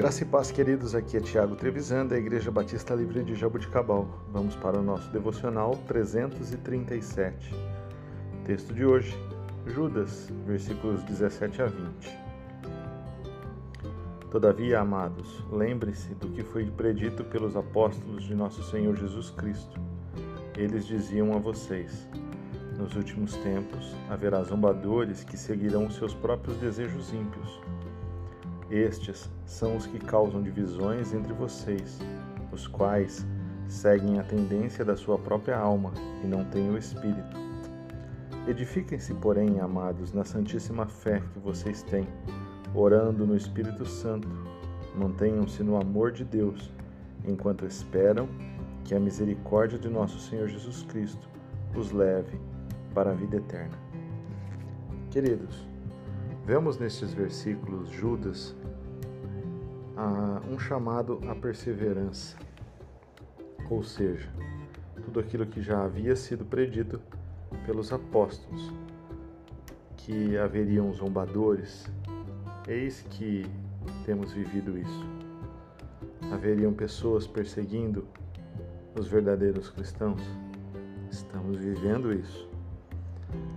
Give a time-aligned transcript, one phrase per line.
[0.00, 0.94] Graça e paz, queridos.
[0.94, 4.08] Aqui é Tiago Trevisan, da Igreja Batista Livre de Jabuticabal.
[4.32, 7.54] Vamos para o nosso devocional 337.
[8.46, 9.14] Texto de hoje,
[9.66, 12.18] Judas, versículos 17 a 20.
[14.30, 19.78] Todavia, amados, lembre-se do que foi predito pelos apóstolos de nosso Senhor Jesus Cristo.
[20.56, 22.08] Eles diziam a vocês:
[22.78, 27.60] Nos últimos tempos haverá zombadores que seguirão seus próprios desejos ímpios
[28.70, 31.98] estes são os que causam divisões entre vocês,
[32.52, 33.26] os quais
[33.68, 37.36] seguem a tendência da sua própria alma e não têm o Espírito.
[38.46, 42.06] Edifiquem-se, porém, amados, na santíssima fé que vocês têm,
[42.74, 44.28] orando no Espírito Santo.
[44.96, 46.72] Mantenham-se no amor de Deus,
[47.24, 48.28] enquanto esperam
[48.84, 51.28] que a misericórdia de nosso Senhor Jesus Cristo
[51.76, 52.40] os leve
[52.94, 53.78] para a vida eterna.
[55.10, 55.69] Queridos,
[56.44, 58.54] vemos nestes versículos Judas
[60.50, 62.36] um chamado à perseverança,
[63.70, 64.28] ou seja,
[65.04, 67.00] tudo aquilo que já havia sido predito
[67.64, 68.72] pelos apóstolos,
[69.96, 71.90] que haveriam zombadores,
[72.66, 73.46] eis que
[74.04, 75.06] temos vivido isso.
[76.32, 78.06] Haveriam pessoas perseguindo
[78.98, 80.22] os verdadeiros cristãos,
[81.10, 82.48] estamos vivendo isso.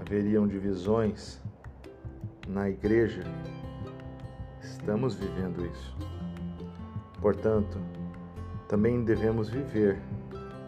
[0.00, 1.40] Haveriam divisões
[2.46, 3.22] na igreja,
[4.60, 5.96] estamos vivendo isso.
[7.20, 7.78] Portanto,
[8.68, 9.98] também devemos viver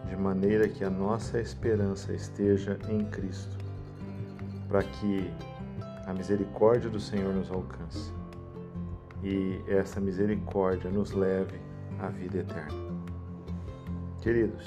[0.07, 3.57] de maneira que a nossa esperança esteja em Cristo,
[4.67, 5.31] para que
[6.05, 8.11] a misericórdia do Senhor nos alcance
[9.23, 11.59] e essa misericórdia nos leve
[11.99, 12.89] à vida eterna.
[14.21, 14.65] Queridos,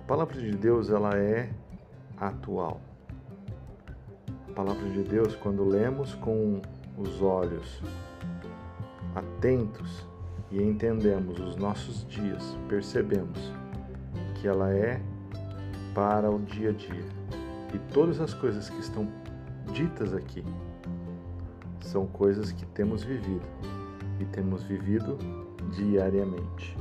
[0.00, 1.50] a palavra de Deus ela é
[2.16, 2.80] atual.
[4.58, 6.60] Palavra de Deus, quando lemos com
[6.96, 7.80] os olhos
[9.14, 10.04] atentos
[10.50, 13.38] e entendemos os nossos dias, percebemos
[14.34, 15.00] que ela é
[15.94, 17.04] para o dia a dia.
[17.72, 19.08] E todas as coisas que estão
[19.72, 20.44] ditas aqui
[21.78, 23.46] são coisas que temos vivido
[24.18, 25.16] e temos vivido
[25.70, 26.76] diariamente.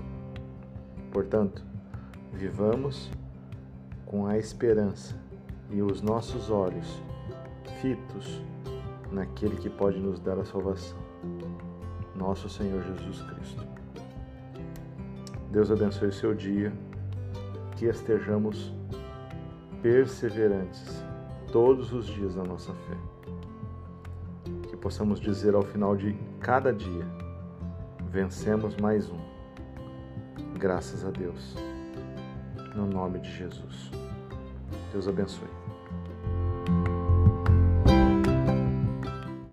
[1.11, 1.63] Portanto,
[2.33, 3.11] vivamos
[4.03, 5.15] com a esperança
[5.69, 7.05] e os nossos olhos
[7.81, 8.41] fitos
[9.11, 11.07] naquele que pode nos dar a salvação
[12.17, 13.63] nosso Senhor Jesus Cristo.
[15.51, 16.73] Deus abençoe o seu dia,
[17.75, 18.73] que estejamos
[19.81, 21.03] perseverantes
[21.51, 22.97] todos os dias na nossa fé.
[24.67, 27.05] Que possamos dizer ao final de cada dia:
[28.09, 29.19] vencemos mais um.
[30.57, 31.55] Graças a Deus.
[32.75, 33.91] No nome de Jesus.
[34.91, 35.66] Deus abençoe.